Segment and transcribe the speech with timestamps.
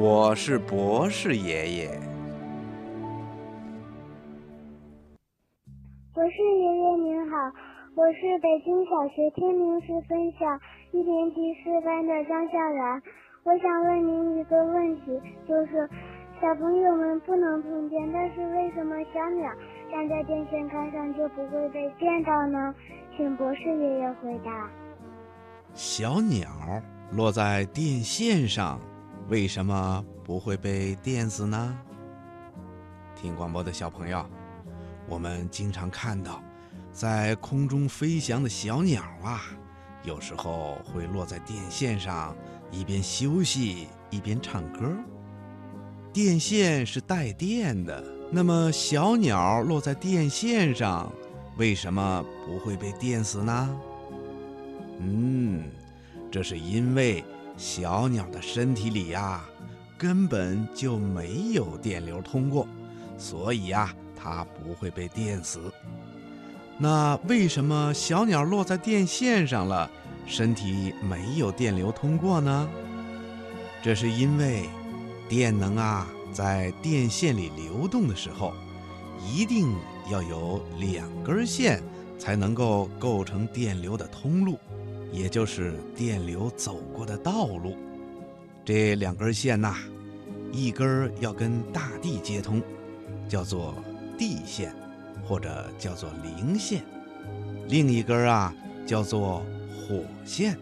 [0.00, 1.88] 我是博士爷爷。
[6.14, 7.36] 博士爷爷您好，
[7.96, 10.46] 我是北京小学天宁市分校
[10.92, 13.02] 一年级四班的张笑然。
[13.42, 15.90] 我想问您一个问题，就是
[16.40, 19.50] 小朋友们不能碰电，但是为什么小鸟
[19.90, 22.72] 站在电线杆上就不会被电到呢？
[23.16, 24.70] 请博士爷爷回答。
[25.74, 26.48] 小鸟
[27.10, 28.78] 落在电线上，
[29.28, 31.78] 为什么不会被电死呢？
[33.14, 34.24] 听广播的小朋友，
[35.06, 36.42] 我们经常看到，
[36.92, 39.42] 在空中飞翔的小鸟啊，
[40.02, 42.34] 有时候会落在电线上，
[42.70, 44.96] 一边休息一边唱歌。
[46.10, 51.12] 电线是带电的，那么小鸟落在电线上，
[51.58, 53.80] 为什么不会被电死呢？
[55.00, 55.70] 嗯，
[56.30, 57.22] 这是因为
[57.58, 59.44] 小鸟的身体里呀，
[59.98, 62.66] 根本就没有电流通过，
[63.18, 65.60] 所以呀，它不会被电死。
[66.78, 69.90] 那为什么小鸟落在电线上了，
[70.24, 72.68] 身体没有电流通过呢？
[73.82, 74.68] 这是因为
[75.28, 78.54] 电能啊，在电线里流动的时候，
[79.28, 79.74] 一定
[80.08, 81.82] 要有两根线
[82.20, 84.56] 才能够构成电流的通路。
[85.10, 87.76] 也就是电流走过的道路，
[88.64, 89.74] 这两根线呐，
[90.52, 92.62] 一根要跟大地接通，
[93.28, 93.74] 叫做
[94.18, 94.74] 地线，
[95.26, 96.80] 或者叫做零线；
[97.68, 98.54] 另一根啊，
[98.86, 99.42] 叫做
[99.76, 100.56] 火线。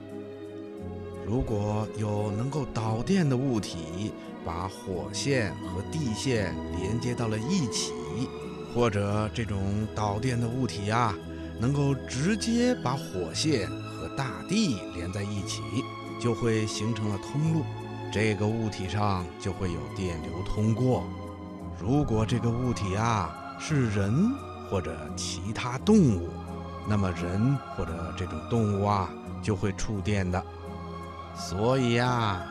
[1.26, 4.12] 如果有能够导电的物体
[4.44, 7.92] 把火线和地线连接到了一起，
[8.72, 9.58] 或者这种
[9.92, 11.18] 导电的物体啊，
[11.58, 13.68] 能够直接把火线。
[14.16, 15.62] 大地连在一起，
[16.18, 17.64] 就会形成了通路，
[18.12, 21.04] 这个物体上就会有电流通过。
[21.78, 24.30] 如果这个物体啊是人
[24.70, 26.28] 或者其他动物，
[26.88, 29.10] 那么人或者这种动物啊
[29.42, 30.42] 就会触电的。
[31.36, 32.42] 所以呀，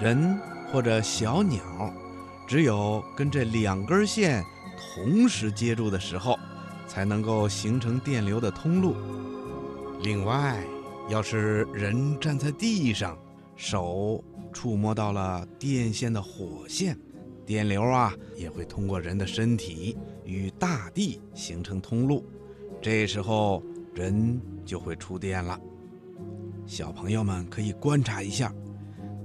[0.00, 0.38] 人
[0.72, 1.60] 或者小鸟，
[2.46, 4.44] 只有跟这两根线
[4.94, 6.38] 同时接住的时候，
[6.86, 8.94] 才能够形成电流的通路。
[10.02, 10.62] 另外，
[11.08, 13.18] 要是人站在地上，
[13.56, 16.98] 手触摸到了电线的火线，
[17.46, 22.24] 电流啊也会通过人的身体与大地形成通路，
[22.82, 23.62] 这时候
[23.94, 25.58] 人就会触电了。
[26.66, 28.54] 小朋友们可以观察一下，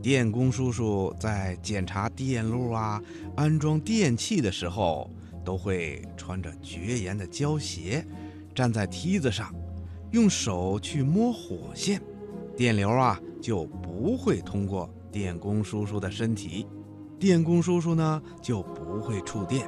[0.02, 3.02] 电工叔叔在检查电路啊、
[3.36, 5.12] 安装电器的时候，
[5.44, 8.06] 都会穿着绝缘的胶鞋，
[8.56, 9.54] 站在梯子上。
[10.14, 12.00] 用手去摸火线，
[12.56, 16.68] 电流啊就不会通过电工叔叔的身体，
[17.18, 19.68] 电工叔叔呢就不会触电。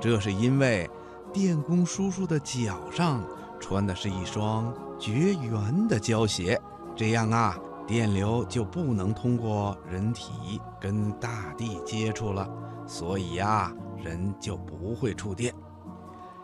[0.00, 0.88] 这是因为
[1.30, 3.22] 电工叔叔的脚上
[3.60, 6.58] 穿的是一双绝缘的胶鞋，
[6.96, 12.48] 这样啊电流就不能通过人体跟大地接触了，
[12.86, 13.70] 所以呀
[14.02, 15.52] 人就不会触电。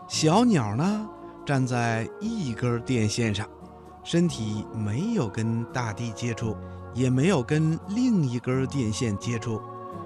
[0.06, 1.08] 小鸟呢？
[1.48, 3.48] 站在一根电线上，
[4.04, 6.54] 身体没有跟大地接触，
[6.92, 9.58] 也没有跟另一根电线接触，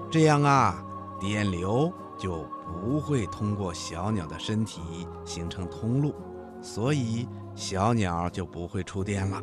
[0.09, 0.81] 这样啊，
[1.19, 4.79] 电流就不会通过小鸟的身体
[5.25, 6.15] 形成通路，
[6.61, 9.41] 所以小鸟就不会触电了。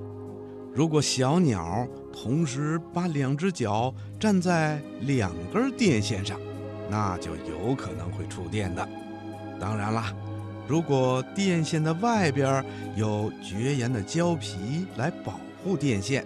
[0.72, 6.40] 如果小鸟同时把两只脚站在两根电线上，
[6.88, 8.88] 那就有可能会触电的。
[9.60, 10.02] 当然了。
[10.70, 12.64] 如果电线的外边
[12.94, 16.24] 有绝缘的胶皮来保护电线，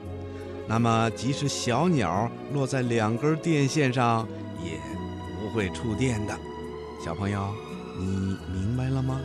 [0.69, 4.29] 那么即使小鸟落在两根电线上，
[4.63, 4.73] 也
[5.41, 6.39] 不会触电的。
[7.03, 7.55] 小朋友，
[7.99, 9.19] 你明白了吗？